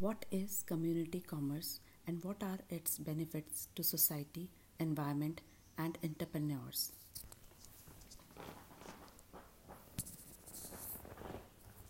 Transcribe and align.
What 0.00 0.24
is 0.32 0.62
community 0.66 1.20
commerce 1.20 1.80
and 2.06 2.24
what 2.24 2.42
are 2.42 2.58
its 2.70 2.96
benefits 2.96 3.68
to 3.76 3.82
society, 3.82 4.48
environment, 4.78 5.42
and 5.76 5.98
entrepreneurs? 6.02 6.92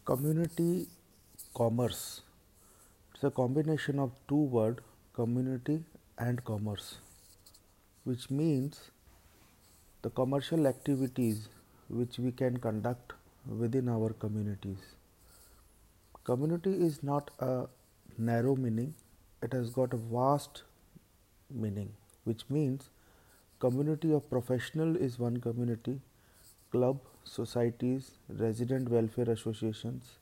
Community 0.04 0.88
commerce. 1.54 2.22
It's 3.14 3.22
a 3.22 3.30
combination 3.30 4.00
of 4.00 4.10
two 4.26 4.42
words 4.58 4.80
community 5.14 5.84
and 6.18 6.44
commerce, 6.44 6.96
which 8.02 8.28
means 8.28 8.90
the 10.02 10.10
commercial 10.10 10.66
activities 10.66 11.48
which 11.88 12.18
we 12.18 12.32
can 12.32 12.56
conduct 12.56 13.12
within 13.46 13.88
our 13.88 14.12
communities. 14.14 14.96
Community 16.24 16.72
is 16.72 17.04
not 17.04 17.30
a 17.38 17.66
narrow 18.18 18.56
meaning, 18.56 18.94
it 19.42 19.52
has 19.52 19.70
got 19.70 19.92
a 19.92 19.96
vast 19.96 20.62
meaning, 21.50 21.92
which 22.24 22.44
means 22.48 22.90
community 23.58 24.12
of 24.12 24.28
professional 24.30 24.96
is 24.96 25.18
one 25.18 25.38
community, 25.38 26.00
club, 26.70 26.98
societies, 27.24 28.12
resident 28.28 28.88
welfare 28.88 29.30
associations, 29.30 30.18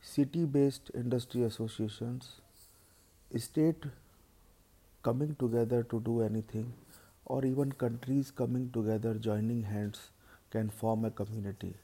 city 0.00 0.44
based 0.44 0.90
industry 0.94 1.42
associations, 1.42 2.40
state 3.36 3.84
coming 5.02 5.34
together 5.38 5.82
to 5.82 6.00
do 6.00 6.22
anything, 6.22 6.72
or 7.24 7.44
even 7.44 7.72
countries 7.72 8.30
coming 8.30 8.70
together 8.72 9.14
joining 9.14 9.62
hands 9.62 10.10
can 10.50 10.70
form 10.70 11.04
a 11.04 11.10
community, 11.10 11.74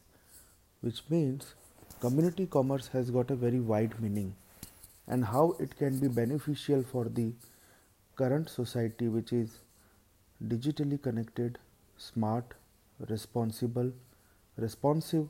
which 0.81 1.03
means 1.11 1.55
community 2.01 2.47
commerce 2.47 2.89
has 2.89 3.11
got 3.11 3.31
a 3.31 3.37
very 3.37 3.61
wide 3.61 4.01
meaning 4.01 4.35
and 5.09 5.25
how 5.25 5.57
it 5.61 5.77
can 5.77 5.99
be 5.99 6.09
beneficial 6.09 6.83
for 6.83 7.05
the 7.09 7.33
current 8.17 8.49
society, 8.49 9.09
which 9.09 9.33
is 9.33 9.59
digitally 10.49 11.01
connected, 11.01 11.59
smart, 11.97 12.55
responsible, 13.09 13.93
responsive 14.57 15.29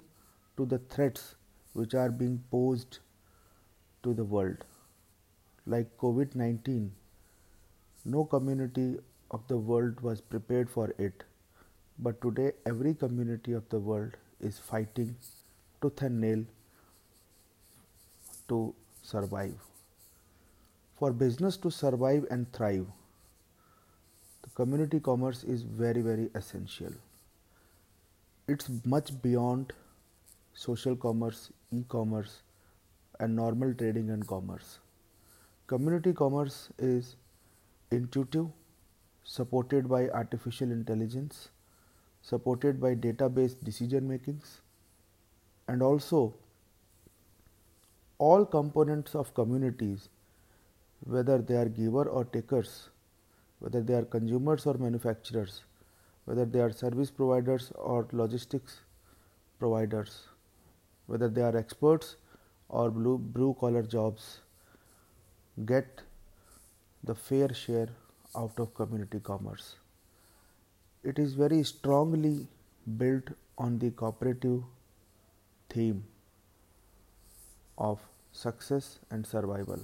to 0.57 0.67
the 0.67 0.79
threats 0.79 1.35
which 1.73 1.95
are 1.95 2.11
being 2.11 2.43
posed 2.51 2.98
to 4.03 4.15
the 4.15 4.25
world. 4.25 4.65
Like 5.67 5.97
COVID 5.98 6.35
19, 6.35 6.93
no 8.05 8.25
community 8.25 8.98
of 9.31 9.47
the 9.48 9.57
world 9.59 10.01
was 10.01 10.20
prepared 10.20 10.70
for 10.70 10.95
it, 10.98 11.25
but 11.98 12.20
today 12.20 12.53
every 12.67 12.95
community 12.95 13.53
of 13.53 13.69
the 13.70 13.79
world 13.79 14.17
is 14.41 14.59
fighting 14.59 15.17
tooth 15.81 16.03
and 16.03 16.20
nail 16.20 16.45
to 18.48 18.75
survive. 19.03 19.73
For 21.05 21.13
business 21.13 21.59
to 21.59 21.71
survive 21.71 22.25
and 22.31 22.51
thrive, 22.55 22.87
the 24.43 24.49
community 24.55 25.01
commerce 25.01 25.45
is 25.45 25.63
very, 25.63 26.01
very 26.01 26.31
essential. 26.35 26.95
It's 28.49 28.71
much 28.87 29.11
beyond 29.21 29.75
social 30.55 30.97
commerce, 30.97 31.51
e 31.71 31.85
commerce, 31.91 32.41
and 33.21 33.37
normal 33.37 33.75
trading 33.75 34.09
and 34.09 34.27
commerce. 34.27 34.79
Community 35.67 36.15
commerce 36.15 36.71
is 36.79 37.17
intuitive, 37.91 38.49
supported 39.25 39.91
by 39.91 40.09
artificial 40.09 40.73
intelligence, 40.73 41.51
supported 42.23 42.81
by 42.81 42.95
database 42.95 43.63
decision 43.63 44.09
makings, 44.09 44.63
and 45.69 45.83
also 45.83 46.33
all 48.17 48.47
components 48.47 49.15
of 49.15 49.35
communities, 49.35 50.09
whether 51.07 51.39
they 51.39 51.55
are 51.55 51.69
giver 51.69 52.05
or 52.05 52.25
takers, 52.25 52.89
whether 53.59 53.83
they 53.83 53.95
are 53.95 54.05
consumers 54.05 54.67
or 54.67 54.75
manufacturers, 54.75 55.63
whether 56.25 56.45
they 56.45 56.61
are 56.61 56.73
service 56.73 57.11
providers 57.11 57.73
or 57.77 58.09
logistics 58.13 58.81
providers, 59.59 60.23
whether 61.07 61.29
they 61.29 61.43
are 61.43 61.57
experts 61.57 62.17
or 62.69 62.91
blue, 62.91 63.19
blue 63.19 63.55
collar 63.61 63.83
jobs, 63.83 64.41
get 65.67 66.01
the 67.05 67.14
fair 67.14 67.53
share 67.53 67.89
out 68.35 68.53
of 68.59 68.75
community 68.75 69.20
commerce. 69.20 69.77
It 71.03 71.19
is 71.19 71.35
very 71.35 71.63
strongly 71.63 72.48
built 72.97 73.25
on 73.59 73.79
the 73.79 73.91
cooperative 73.91 74.63
theme 75.69 76.05
of 77.77 78.01
success 78.33 78.98
and 79.11 79.27
survival. 79.27 79.79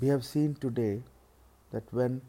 We 0.00 0.08
have 0.08 0.24
seen 0.24 0.54
today 0.54 1.02
that 1.72 1.92
when 1.92 2.20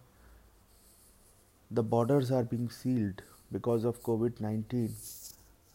the 1.69 1.83
borders 1.83 2.31
are 2.31 2.43
being 2.43 2.69
sealed 2.69 3.21
because 3.51 3.83
of 3.83 4.01
COVID 4.03 4.39
19, 4.41 4.95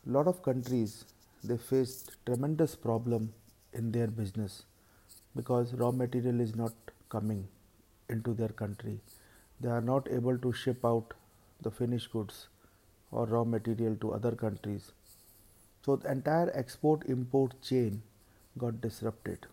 a 0.06 0.10
lot 0.10 0.26
of 0.26 0.42
countries 0.42 1.04
they 1.44 1.56
faced 1.56 2.16
tremendous 2.26 2.75
problem 2.75 3.32
in 3.72 3.92
their 3.92 4.06
business 4.08 4.64
because 5.36 5.75
raw 5.75 5.91
material 5.91 6.41
is 6.41 6.54
not 6.56 6.72
coming 7.08 7.47
into 8.08 8.34
their 8.34 8.48
country. 8.48 9.00
They 9.60 9.69
are 9.69 9.81
not 9.81 10.08
able 10.10 10.38
to 10.38 10.52
ship 10.52 10.84
out 10.84 11.14
the 11.60 11.70
finished 11.70 12.12
goods 12.12 12.48
or 13.10 13.26
raw 13.26 13.44
material 13.44 13.97
to 13.97 14.12
other 14.14 14.32
countries 14.32 14.92
so 15.84 15.97
the 15.97 16.10
entire 16.10 16.50
export 16.54 17.04
import 17.06 17.60
chain 17.62 18.02
got 18.58 18.81
disrupted. 18.81 19.47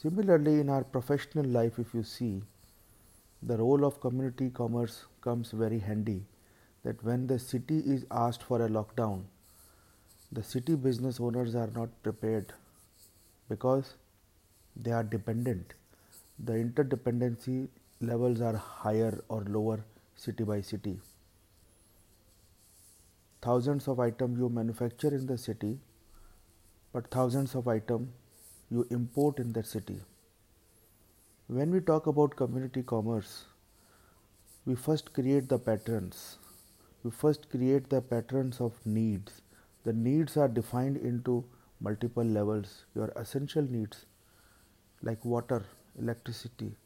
Similarly, 0.00 0.60
in 0.60 0.68
our 0.70 0.84
professional 0.84 1.44
life, 1.44 1.78
if 1.78 1.92
you 1.94 2.02
see, 2.02 2.42
the 3.42 3.56
role 3.56 3.84
of 3.84 4.00
community 4.00 4.48
commerce 4.50 5.04
comes 5.20 5.50
very 5.50 5.78
handy 5.78 6.24
that 6.84 7.02
when 7.02 7.26
the 7.26 7.38
city 7.38 7.78
is 7.78 8.06
asked 8.10 8.42
for 8.42 8.64
a 8.64 8.68
lockdown, 8.68 9.24
the 10.32 10.42
city 10.42 10.74
business 10.76 11.20
owners 11.20 11.54
are 11.54 11.70
not 11.74 11.88
prepared 12.02 12.52
because 13.48 13.94
they 14.76 14.92
are 14.92 15.02
dependent. 15.02 15.74
The 16.38 16.52
interdependency 16.52 17.68
levels 18.00 18.40
are 18.40 18.56
higher 18.56 19.22
or 19.28 19.42
lower 19.48 19.84
city 20.16 20.44
by 20.44 20.60
city 20.60 21.00
thousands 23.42 23.86
of 23.88 24.00
items 24.00 24.38
you 24.38 24.48
manufacture 24.48 25.08
in 25.14 25.26
the 25.26 25.38
city, 25.38 25.78
but 26.92 27.10
thousands 27.10 27.54
of 27.54 27.68
items 27.68 28.08
you 28.70 28.86
import 28.90 29.38
in 29.38 29.52
that 29.52 29.66
city. 29.66 30.00
When 31.46 31.70
we 31.70 31.80
talk 31.80 32.06
about 32.06 32.36
community 32.36 32.82
commerce, 32.82 33.44
we 34.66 34.74
first 34.74 35.12
create 35.14 35.48
the 35.48 35.58
patterns. 35.58 36.38
We 37.02 37.10
first 37.10 37.48
create 37.50 37.88
the 37.88 38.02
patterns 38.02 38.60
of 38.60 38.74
needs. 38.84 39.40
The 39.84 39.92
needs 39.92 40.36
are 40.36 40.48
defined 40.48 40.98
into 40.98 41.44
multiple 41.80 42.24
levels. 42.24 42.84
Your 42.94 43.12
essential 43.16 43.62
needs 43.62 44.04
like 45.02 45.24
water, 45.24 45.64
electricity, 45.98 46.76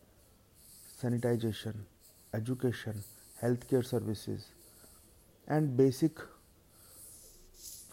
sanitization, 1.02 1.74
education, 2.34 3.02
healthcare 3.42 3.84
services, 3.84 4.46
and 5.48 5.76
basic 5.76 6.20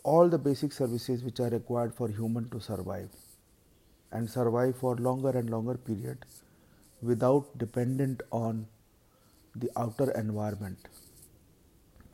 all 0.03 0.29
the 0.29 0.37
basic 0.37 0.71
services 0.71 1.23
which 1.23 1.39
are 1.39 1.49
required 1.49 1.93
for 1.93 2.07
human 2.07 2.49
to 2.49 2.59
survive 2.59 3.09
and 4.11 4.29
survive 4.29 4.75
for 4.77 4.95
longer 4.97 5.29
and 5.29 5.49
longer 5.49 5.75
period 5.75 6.25
without 7.01 7.57
dependent 7.57 8.21
on 8.31 8.67
the 9.55 9.69
outer 9.77 10.11
environment. 10.11 10.87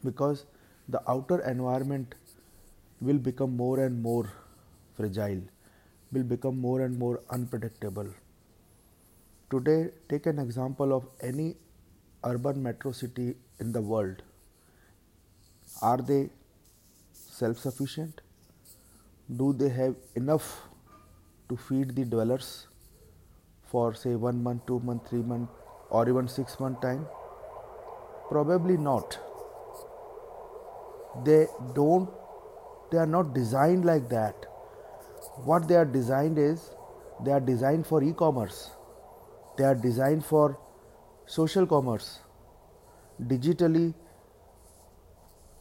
Because 0.03 0.45
the 0.87 1.01
outer 1.09 1.39
environment 1.41 2.15
will 3.01 3.17
become 3.17 3.55
more 3.57 3.79
and 3.79 4.01
more 4.01 4.31
fragile 4.95 5.41
will 6.11 6.23
become 6.23 6.59
more 6.59 6.81
and 6.81 6.97
more 6.97 7.21
unpredictable. 7.29 8.07
Today 9.49 9.89
take 10.07 10.27
an 10.27 10.37
example 10.37 10.93
of 10.93 11.07
any 11.21 11.55
urban 12.23 12.61
metro 12.61 12.91
city 12.91 13.35
in 13.59 13.71
the 13.71 13.81
world. 13.81 14.21
Are 15.81 15.97
they 15.97 16.29
self 17.13 17.59
sufficient? 17.59 18.21
Do 19.37 19.53
they 19.53 19.69
have 19.69 19.95
enough 20.15 20.67
to 21.49 21.57
feed 21.57 21.95
the 21.95 22.05
dwellers 22.05 22.67
for 23.63 23.93
say 23.93 24.15
one 24.15 24.41
month, 24.43 24.65
two 24.65 24.79
month, 24.79 25.07
three 25.09 25.21
month, 25.21 25.49
or 25.89 26.07
even 26.09 26.27
six 26.27 26.59
month 26.59 26.81
time? 26.81 27.05
Probably 28.29 28.77
not. 28.77 29.17
They 31.23 31.47
don't, 31.73 32.09
they 32.91 32.97
are 32.97 33.05
not 33.05 33.33
designed 33.33 33.85
like 33.85 34.09
that. 34.09 34.35
What 35.43 35.67
they 35.67 35.75
are 35.75 35.85
designed 35.85 36.37
is 36.37 36.71
they 37.23 37.31
are 37.31 37.39
designed 37.39 37.87
for 37.87 38.03
e 38.03 38.13
commerce, 38.13 38.71
they 39.57 39.63
are 39.63 39.75
designed 39.75 40.25
for 40.25 40.57
social 41.25 41.65
commerce, 41.65 42.19
digitally 43.21 43.93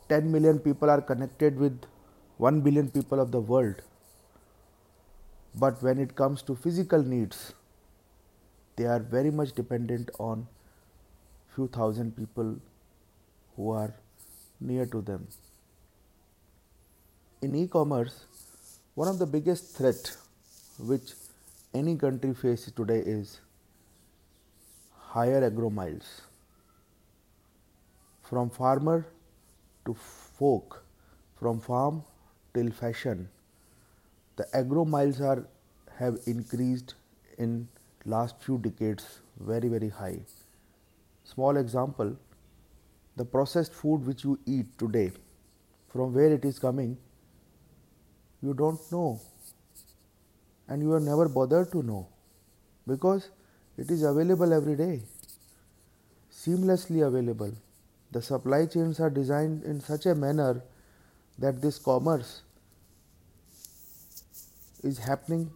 10 0.09 0.31
million 0.31 0.59
people 0.59 0.91
are 0.91 1.01
connected 1.01 1.57
with 1.59 1.81
1 2.39 2.61
billion 2.61 2.91
people 2.91 3.21
of 3.21 3.31
the 3.31 3.41
world. 3.41 3.81
But 5.55 5.83
when 5.83 5.99
it 5.99 6.17
comes 6.17 6.43
to 6.43 6.57
physical 6.57 7.03
needs, 7.03 7.55
they 8.77 8.87
are 8.87 8.99
very 8.99 9.31
much 9.31 9.53
dependent 9.53 10.11
on 10.19 10.49
few 11.55 11.69
thousand 11.69 12.17
people 12.17 12.57
who 13.57 13.71
are 13.71 13.95
near 14.61 14.87
to 14.87 15.01
them. 15.01 15.29
In 17.41 17.55
e-commerce, 17.55 18.27
one 18.95 19.07
of 19.07 19.19
the 19.19 19.27
biggest 19.27 19.77
threat 19.77 20.17
which 20.79 21.13
any 21.73 21.97
country 21.97 22.35
faces 22.35 22.73
today 22.73 22.99
is 22.99 23.41
higher 24.97 25.45
agro 25.45 25.71
miles. 25.71 26.23
From 28.23 28.51
farmer 28.51 29.07
to 29.87 29.95
folk, 29.95 30.83
from 31.39 31.61
farm 31.61 32.03
till 32.55 32.71
fashion, 32.71 33.29
the 34.37 34.47
agro 34.57 34.85
miles 34.85 35.21
are 35.21 35.47
have 35.99 36.19
increased 36.27 36.95
in 37.39 37.69
last 38.05 38.43
few 38.43 38.59
decades 38.59 39.21
very 39.41 39.69
very 39.69 39.89
high. 39.89 40.19
Small 41.25 41.57
example, 41.57 42.17
the 43.17 43.25
processed 43.25 43.73
food 43.73 44.07
which 44.07 44.25
you 44.25 44.39
eat 44.47 44.79
today, 44.79 45.13
from 45.89 46.13
where 46.13 46.33
it 46.33 46.45
is 46.45 46.59
coming, 46.59 46.97
you 48.43 48.55
don't 48.55 48.81
know 48.93 49.21
and 50.69 50.83
you 50.83 50.93
are 50.93 51.01
never 51.01 51.29
bothered 51.29 51.71
to 51.73 51.83
know 51.83 52.07
because 52.87 53.31
it 53.77 53.91
is 53.91 54.03
available 54.03 54.53
every 54.53 54.77
day, 54.77 55.03
seamlessly 56.31 57.07
available. 57.07 57.53
The 58.13 58.23
supply 58.23 58.67
chains 58.67 59.01
are 59.01 59.11
designed 59.11 59.65
in 59.65 59.81
such 59.81 60.07
a 60.07 60.15
manner 60.15 60.63
that 61.39 61.61
this 61.61 61.79
commerce 61.79 62.43
is 64.85 64.99
happening 64.99 65.51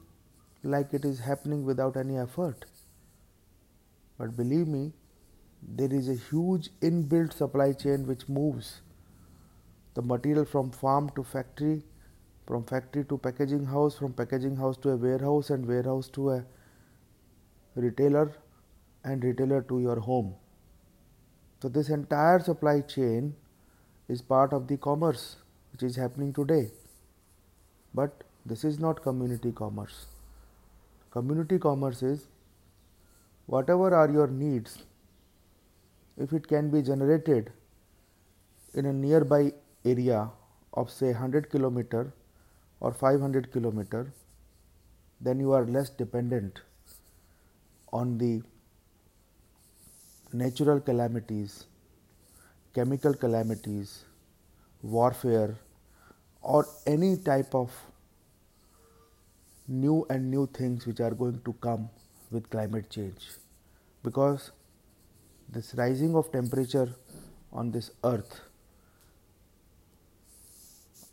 like 0.62 0.92
it 0.92 1.04
is 1.04 1.20
happening 1.20 1.64
without 1.64 1.96
any 1.96 2.16
effort. 2.18 2.64
But 4.18 4.36
believe 4.36 4.66
me, 4.66 4.92
there 5.62 5.92
is 5.92 6.08
a 6.08 6.14
huge 6.14 6.70
inbuilt 6.80 7.32
supply 7.32 7.72
chain 7.72 8.06
which 8.06 8.28
moves 8.28 8.80
the 9.94 10.02
material 10.02 10.44
from 10.44 10.70
farm 10.70 11.10
to 11.16 11.22
factory, 11.22 11.82
from 12.46 12.64
factory 12.64 13.04
to 13.04 13.18
packaging 13.18 13.64
house, 13.66 13.96
from 13.98 14.12
packaging 14.12 14.56
house 14.56 14.76
to 14.78 14.90
a 14.90 14.96
warehouse, 14.96 15.50
and 15.50 15.66
warehouse 15.66 16.08
to 16.08 16.30
a 16.30 16.44
retailer, 17.74 18.32
and 19.04 19.24
retailer 19.24 19.62
to 19.62 19.80
your 19.80 20.00
home. 20.00 20.34
So, 21.62 21.68
this 21.68 21.88
entire 21.88 22.38
supply 22.40 22.80
chain 22.80 23.34
is 24.08 24.22
part 24.22 24.52
of 24.52 24.68
the 24.68 24.76
commerce 24.76 25.36
which 25.72 25.82
is 25.82 25.96
happening 25.96 26.32
today. 26.32 26.70
But 27.94 28.22
this 28.46 28.64
is 28.64 28.78
not 28.78 29.02
community 29.02 29.52
commerce. 29.52 30.06
Community 31.10 31.58
commerce 31.58 32.02
is 32.02 32.26
whatever 33.46 33.94
are 33.94 34.10
your 34.10 34.26
needs, 34.26 34.84
if 36.16 36.32
it 36.32 36.46
can 36.48 36.70
be 36.70 36.82
generated 36.82 37.52
in 38.74 38.86
a 38.86 38.92
nearby 38.92 39.52
area 39.84 40.28
of 40.74 40.90
say 40.90 41.06
100 41.06 41.50
kilometer 41.50 42.12
or 42.80 42.92
500 42.92 43.52
kilometer, 43.52 44.12
then 45.20 45.40
you 45.40 45.52
are 45.52 45.64
less 45.66 45.88
dependent 45.88 46.60
on 47.92 48.18
the 48.18 48.42
natural 50.32 50.78
calamities, 50.80 51.64
chemical 52.74 53.14
calamities, 53.14 54.04
warfare, 54.82 55.56
or 56.42 56.66
any 56.86 57.16
type 57.16 57.54
of 57.54 57.70
new 59.68 60.06
and 60.10 60.30
new 60.30 60.46
things 60.46 60.86
which 60.86 61.00
are 61.00 61.10
going 61.12 61.40
to 61.44 61.52
come 61.54 61.88
with 62.30 62.50
climate 62.50 62.90
change. 62.90 63.28
Because 64.02 64.50
this 65.48 65.74
rising 65.74 66.14
of 66.16 66.30
temperature 66.32 66.94
on 67.52 67.70
this 67.70 67.90
earth 68.04 68.40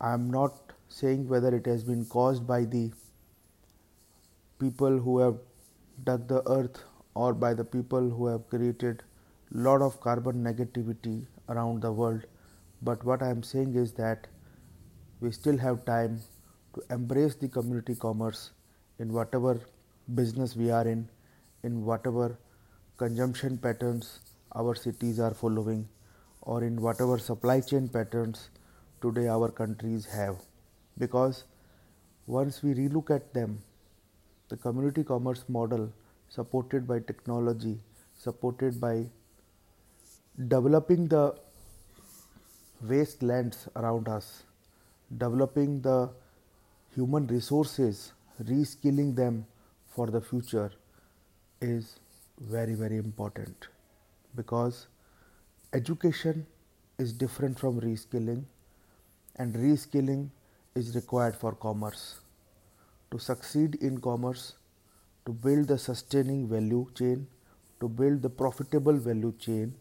i 0.00 0.12
am 0.12 0.30
not 0.30 0.72
saying 0.88 1.26
whether 1.28 1.54
it 1.56 1.66
has 1.66 1.82
been 1.82 2.04
caused 2.04 2.46
by 2.46 2.64
the 2.74 2.90
people 4.58 4.98
who 4.98 5.18
have 5.18 5.38
dug 6.04 6.26
the 6.28 6.42
earth 6.50 6.82
or 7.14 7.32
by 7.32 7.52
the 7.54 7.64
people 7.64 8.10
who 8.10 8.26
have 8.26 8.46
created 8.48 9.02
lot 9.52 9.80
of 9.80 10.00
carbon 10.00 10.42
negativity 10.44 11.24
around 11.48 11.80
the 11.82 11.92
world. 11.92 12.26
But 12.82 13.04
what 13.04 13.22
i 13.22 13.30
am 13.30 13.42
saying 13.42 13.74
is 13.74 13.92
that 13.92 14.26
we 15.20 15.30
still 15.30 15.56
have 15.58 15.84
time 15.86 16.20
to 16.76 16.84
embrace 16.94 17.34
the 17.34 17.48
community 17.48 17.94
commerce 17.94 18.50
in 18.98 19.12
whatever 19.12 19.60
business 20.14 20.54
we 20.54 20.70
are 20.70 20.86
in, 20.86 21.08
in 21.62 21.84
whatever 21.84 22.38
consumption 22.98 23.56
patterns 23.58 24.20
our 24.54 24.74
cities 24.74 25.18
are 25.20 25.34
following, 25.34 25.86
or 26.42 26.62
in 26.64 26.80
whatever 26.80 27.18
supply 27.18 27.60
chain 27.60 27.88
patterns 27.88 28.50
today 29.02 29.28
our 29.28 29.50
countries 29.50 30.06
have. 30.06 30.36
Because 30.98 31.44
once 32.26 32.62
we 32.62 32.72
relook 32.74 33.10
at 33.14 33.32
them, 33.34 33.62
the 34.48 34.56
community 34.56 35.02
commerce 35.04 35.44
model 35.48 35.92
supported 36.28 36.86
by 36.86 37.00
technology, 37.00 37.78
supported 38.16 38.80
by 38.80 39.06
developing 40.48 41.08
the 41.08 41.34
wastelands 42.82 43.68
around 43.76 44.08
us, 44.08 44.44
developing 45.18 45.80
the 45.82 46.10
human 46.96 47.26
resources, 47.26 48.12
reskilling 48.42 49.14
them 49.14 49.46
for 49.94 50.06
the 50.06 50.20
future 50.20 50.70
is 51.60 51.98
very, 52.40 52.74
very 52.74 52.96
important 52.96 53.68
because 54.34 54.86
education 55.74 56.46
is 56.98 57.12
different 57.12 57.58
from 57.58 57.80
reskilling 57.80 58.44
and 59.36 59.54
reskilling 59.54 60.30
is 60.74 60.94
required 60.94 61.36
for 61.36 61.52
commerce. 61.52 62.20
To 63.10 63.18
succeed 63.18 63.76
in 63.76 64.00
commerce, 64.00 64.54
to 65.26 65.32
build 65.32 65.68
the 65.68 65.78
sustaining 65.78 66.48
value 66.48 66.86
chain, 66.94 67.26
to 67.80 67.88
build 67.88 68.22
the 68.22 68.30
profitable 68.30 68.94
value 68.94 69.34
chain, 69.38 69.74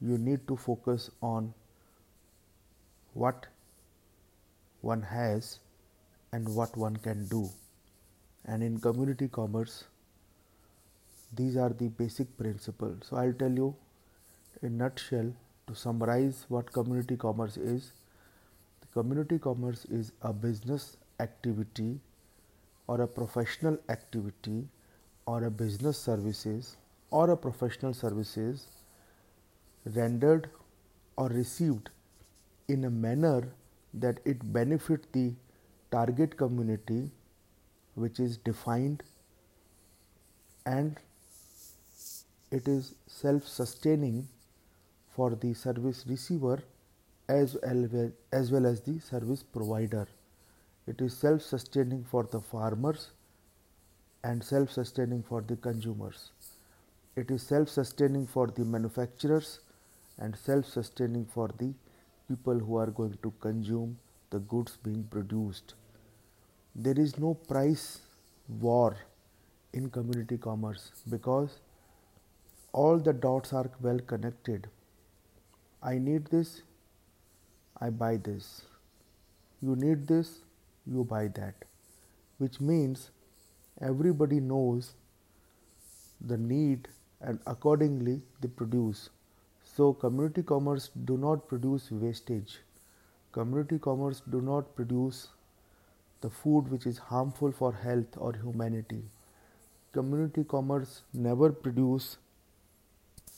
you 0.00 0.18
need 0.18 0.46
to 0.48 0.56
focus 0.56 1.10
on 1.20 1.54
what 3.14 3.46
one 4.80 5.02
has 5.02 5.60
and 6.32 6.48
what 6.48 6.76
one 6.76 6.96
can 6.96 7.26
do. 7.26 7.48
And 8.44 8.62
in 8.62 8.78
community 8.80 9.28
commerce, 9.28 9.84
these 11.34 11.56
are 11.56 11.70
the 11.70 11.88
basic 11.88 12.36
principles. 12.36 13.06
So, 13.08 13.16
I'll 13.16 13.32
tell 13.32 13.50
you 13.52 13.74
in 14.62 14.78
nutshell 14.78 15.32
to 15.66 15.74
summarize 15.74 16.44
what 16.48 16.72
community 16.72 17.16
commerce 17.16 17.56
is. 17.56 17.92
The 18.80 18.86
community 19.00 19.38
commerce 19.38 19.84
is 19.86 20.12
a 20.22 20.32
business 20.32 20.96
activity 21.20 22.00
or 22.86 23.00
a 23.02 23.06
professional 23.06 23.78
activity 23.88 24.68
or 25.26 25.44
a 25.44 25.50
business 25.50 25.98
services 25.98 26.76
or 27.10 27.30
a 27.30 27.36
professional 27.36 27.94
services 27.94 28.66
rendered 29.84 30.50
or 31.16 31.28
received 31.28 31.90
in 32.68 32.84
a 32.84 32.90
manner 32.90 33.48
that 33.94 34.20
it 34.24 34.52
benefit 34.52 35.12
the 35.12 35.32
target 35.92 36.36
community 36.36 37.10
which 37.94 38.18
is 38.18 38.36
defined 38.38 39.02
and 40.66 40.98
it 42.50 42.68
is 42.68 42.94
self 43.06 43.46
sustaining 43.46 44.28
for 45.16 45.30
the 45.30 45.54
service 45.54 46.04
receiver 46.08 46.62
as 47.28 47.56
well, 47.62 48.12
as 48.32 48.50
well 48.52 48.66
as 48.66 48.80
the 48.82 48.98
service 49.00 49.42
provider. 49.42 50.06
It 50.86 51.00
is 51.00 51.16
self 51.16 51.42
sustaining 51.42 52.04
for 52.04 52.24
the 52.24 52.40
farmers 52.40 53.10
and 54.24 54.42
self 54.44 54.70
sustaining 54.70 55.22
for 55.22 55.40
the 55.40 55.56
consumers. 55.56 56.30
It 57.16 57.30
is 57.30 57.42
self 57.42 57.68
sustaining 57.68 58.26
for 58.26 58.46
the 58.48 58.64
manufacturers 58.64 59.60
and 60.18 60.36
self 60.36 60.66
sustaining 60.66 61.26
for 61.26 61.48
the 61.58 61.72
people 62.28 62.58
who 62.58 62.76
are 62.76 62.90
going 62.90 63.18
to 63.22 63.32
consume 63.40 63.98
the 64.30 64.38
goods 64.38 64.78
being 64.82 65.04
produced. 65.04 65.74
There 66.74 66.98
is 66.98 67.18
no 67.18 67.34
price 67.34 68.00
war 68.48 68.96
in 69.74 69.90
community 69.90 70.38
commerce 70.38 70.90
because 71.10 71.58
all 72.72 72.98
the 72.98 73.12
dots 73.12 73.52
are 73.52 73.70
well 73.80 73.98
connected. 73.98 74.68
I 75.82 75.98
need 75.98 76.26
this, 76.26 76.62
I 77.78 77.90
buy 77.90 78.16
this. 78.16 78.62
You 79.60 79.76
need 79.76 80.06
this, 80.06 80.40
you 80.86 81.04
buy 81.04 81.28
that. 81.28 81.54
Which 82.38 82.60
means 82.60 83.10
everybody 83.80 84.40
knows 84.40 84.94
the 86.20 86.38
need 86.38 86.88
and 87.20 87.38
accordingly 87.46 88.22
they 88.40 88.48
produce. 88.48 89.10
So 89.62 89.92
community 89.92 90.42
commerce 90.42 90.88
do 91.04 91.18
not 91.18 91.46
produce 91.48 91.90
wastage. 91.90 92.60
Community 93.32 93.78
commerce 93.78 94.22
do 94.30 94.40
not 94.40 94.74
produce 94.74 95.28
the 96.22 96.30
food 96.30 96.70
which 96.70 96.86
is 96.86 96.98
harmful 96.98 97.52
for 97.52 97.72
health 97.72 98.16
or 98.16 98.32
humanity. 98.32 99.02
Community 99.92 100.44
commerce 100.44 101.02
never 101.12 101.50
produce 101.52 102.16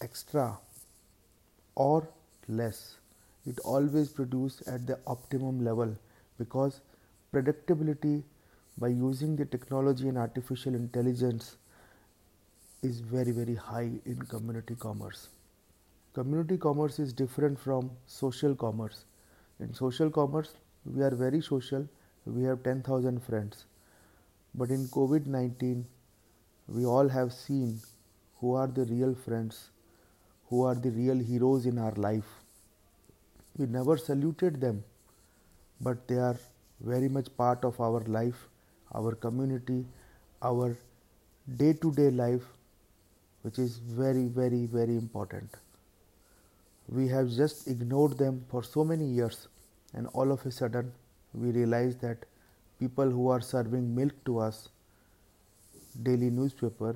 extra 0.00 0.58
or 1.74 2.08
less. 2.48 2.96
It 3.46 3.58
always 3.60 4.08
produce 4.08 4.62
at 4.66 4.86
the 4.86 4.98
optimum 5.06 5.64
level 5.64 5.96
because 6.38 6.80
predictability 7.32 8.22
by 8.78 8.88
using 8.88 9.36
the 9.36 9.44
technology 9.44 10.08
and 10.08 10.18
artificial 10.18 10.74
intelligence 10.74 11.56
is 12.82 13.00
very 13.00 13.32
very 13.32 13.54
high 13.54 13.90
in 14.04 14.18
community 14.28 14.74
commerce. 14.74 15.28
Community 16.14 16.56
commerce 16.56 16.98
is 16.98 17.12
different 17.12 17.58
from 17.58 17.90
social 18.06 18.54
commerce. 18.54 19.04
In 19.58 19.74
social 19.74 20.10
commerce, 20.10 20.54
we 20.84 21.02
are 21.02 21.14
very 21.14 21.40
social, 21.40 21.88
we 22.26 22.42
have 22.44 22.62
10,000 22.62 23.22
friends. 23.22 23.64
But 24.54 24.70
in 24.70 24.86
COVID 24.88 25.26
19, 25.26 25.84
we 26.68 26.84
all 26.84 27.08
have 27.08 27.32
seen 27.32 27.80
who 28.40 28.54
are 28.54 28.66
the 28.66 28.84
real 28.84 29.14
friends, 29.14 29.70
who 30.48 30.62
are 30.64 30.74
the 30.74 30.90
real 30.90 31.18
heroes 31.18 31.66
in 31.66 31.78
our 31.78 31.92
life. 31.92 32.30
We 33.56 33.66
never 33.66 33.96
saluted 33.96 34.60
them, 34.60 34.84
but 35.80 36.06
they 36.08 36.16
are 36.16 36.36
very 36.80 37.08
much 37.08 37.34
part 37.36 37.64
of 37.64 37.80
our 37.80 38.00
life, 38.00 38.48
our 38.94 39.14
community, 39.14 39.84
our 40.42 40.76
day 41.56 41.72
to 41.74 41.92
day 41.92 42.10
life, 42.10 42.42
which 43.42 43.58
is 43.58 43.78
very, 43.78 44.26
very, 44.26 44.66
very 44.66 44.96
important 44.96 45.50
we 46.88 47.08
have 47.08 47.30
just 47.30 47.66
ignored 47.66 48.18
them 48.18 48.44
for 48.50 48.62
so 48.62 48.84
many 48.84 49.06
years 49.06 49.48
and 49.94 50.06
all 50.08 50.30
of 50.30 50.44
a 50.44 50.50
sudden 50.50 50.92
we 51.34 51.50
realize 51.50 51.96
that 51.96 52.24
people 52.78 53.10
who 53.10 53.28
are 53.28 53.40
serving 53.40 53.94
milk 53.94 54.12
to 54.24 54.38
us 54.38 54.68
daily 56.08 56.30
newspaper 56.30 56.94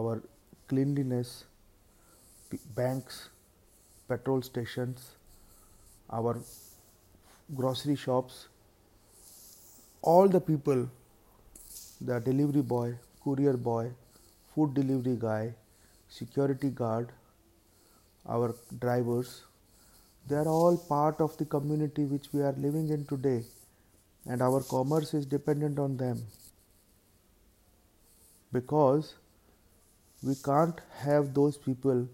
our 0.00 0.22
cleanliness 0.68 1.32
banks 2.76 3.18
petrol 4.08 4.42
stations 4.42 5.06
our 6.18 6.34
grocery 7.60 7.96
shops 7.96 8.48
all 10.02 10.28
the 10.28 10.40
people 10.50 10.86
the 12.10 12.18
delivery 12.28 12.62
boy 12.74 12.88
courier 13.24 13.56
boy 13.68 13.84
food 14.54 14.74
delivery 14.78 15.16
guy 15.24 15.54
security 16.18 16.70
guard 16.82 17.12
our 18.28 18.54
drivers, 18.78 19.42
they 20.28 20.36
are 20.36 20.48
all 20.48 20.76
part 20.76 21.20
of 21.20 21.36
the 21.36 21.44
community 21.44 22.04
which 22.04 22.32
we 22.32 22.42
are 22.42 22.52
living 22.52 22.88
in 22.88 23.04
today, 23.06 23.44
and 24.26 24.42
our 24.42 24.62
commerce 24.62 25.14
is 25.14 25.26
dependent 25.26 25.78
on 25.78 25.96
them. 25.96 26.22
Because 28.52 29.14
we 30.22 30.34
can't 30.34 30.80
have 30.98 31.34
those 31.34 31.56
people 31.56 32.06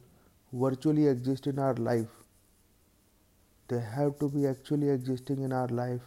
virtually 0.52 1.06
exist 1.08 1.46
in 1.46 1.58
our 1.58 1.74
life. 1.74 2.08
They 3.68 3.80
have 3.80 4.18
to 4.20 4.28
be 4.28 4.46
actually 4.46 4.88
existing 4.88 5.42
in 5.42 5.52
our 5.52 5.68
life 5.68 6.00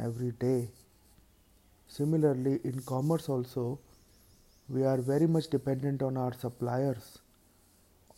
every 0.00 0.32
day. 0.32 0.70
Similarly, 1.88 2.60
in 2.64 2.80
commerce 2.82 3.28
also, 3.28 3.78
we 4.68 4.84
are 4.84 4.96
very 4.96 5.26
much 5.26 5.48
dependent 5.48 6.02
on 6.02 6.16
our 6.16 6.32
suppliers 6.32 7.18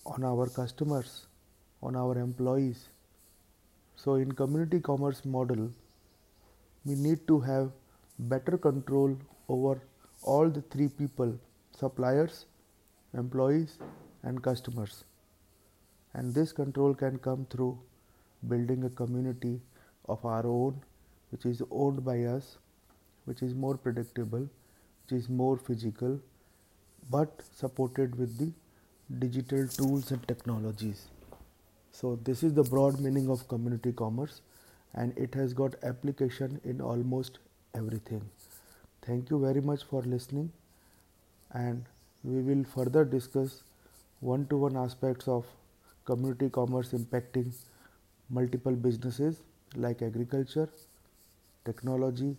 on 0.08 0.24
our 0.24 0.48
customers, 0.48 1.26
on 1.82 1.96
our 1.96 2.18
employees. 2.18 2.88
So 4.00 4.14
in 4.14 4.30
community 4.30 4.78
commerce 4.78 5.24
model, 5.24 5.70
we 6.84 6.94
need 6.94 7.26
to 7.26 7.40
have 7.40 7.72
better 8.18 8.56
control 8.56 9.16
over 9.48 9.82
all 10.22 10.48
the 10.48 10.60
three 10.60 10.86
people 10.88 11.36
suppliers, 11.76 12.46
employees 13.12 13.78
and 14.22 14.40
customers. 14.40 15.04
And 16.14 16.32
this 16.32 16.52
control 16.52 16.94
can 16.94 17.18
come 17.18 17.46
through 17.50 17.76
building 18.48 18.84
a 18.84 18.90
community 18.90 19.60
of 20.08 20.24
our 20.24 20.46
own 20.46 20.80
which 21.30 21.44
is 21.44 21.60
owned 21.70 22.04
by 22.04 22.22
us, 22.22 22.56
which 23.24 23.42
is 23.42 23.54
more 23.54 23.76
predictable, 23.76 24.48
which 25.04 25.20
is 25.20 25.28
more 25.28 25.56
physical, 25.58 26.20
but 27.10 27.42
supported 27.52 28.16
with 28.16 28.38
the 28.38 28.52
digital 29.18 29.66
tools 29.66 30.12
and 30.12 30.26
technologies. 30.28 31.08
So 31.92 32.18
this 32.24 32.42
is 32.42 32.54
the 32.54 32.62
broad 32.62 33.00
meaning 33.00 33.28
of 33.28 33.46
community 33.48 33.92
commerce 33.92 34.40
and 34.94 35.16
it 35.18 35.34
has 35.34 35.52
got 35.52 35.74
application 35.82 36.60
in 36.64 36.80
almost 36.80 37.38
everything. 37.74 38.22
Thank 39.02 39.30
you 39.30 39.38
very 39.40 39.60
much 39.60 39.84
for 39.84 40.02
listening 40.02 40.52
and 41.52 41.84
we 42.24 42.40
will 42.42 42.64
further 42.64 43.04
discuss 43.04 43.62
one-to-one 44.20 44.76
aspects 44.76 45.28
of 45.28 45.46
community 46.04 46.48
commerce 46.50 46.92
impacting 46.92 47.54
multiple 48.30 48.72
businesses 48.72 49.42
like 49.76 50.02
agriculture, 50.02 50.68
technology, 51.64 52.36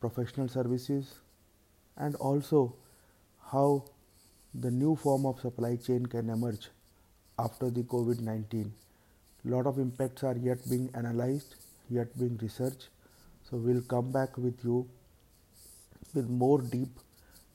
professional 0.00 0.48
services 0.48 1.14
and 1.96 2.14
also 2.16 2.74
how 3.52 3.84
the 4.54 4.70
new 4.70 4.94
form 4.96 5.26
of 5.26 5.40
supply 5.40 5.76
chain 5.76 6.06
can 6.06 6.30
emerge 6.30 6.68
after 7.38 7.70
the 7.70 7.82
COVID 7.82 8.20
19. 8.20 8.72
Lot 9.44 9.66
of 9.66 9.78
impacts 9.78 10.24
are 10.24 10.36
yet 10.36 10.58
being 10.68 10.90
analyzed, 10.94 11.54
yet 11.88 12.18
being 12.18 12.38
researched. 12.42 12.88
So, 13.48 13.56
we'll 13.56 13.82
come 13.82 14.12
back 14.12 14.36
with 14.36 14.64
you 14.64 14.86
with 16.14 16.28
more 16.28 16.60
deep 16.60 16.98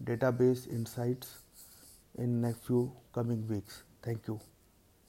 database 0.03 0.67
insights 0.71 1.37
in 2.17 2.41
next 2.41 2.65
few 2.65 2.91
coming 3.13 3.47
weeks. 3.47 3.83
Thank 4.01 4.27
you. 4.27 4.39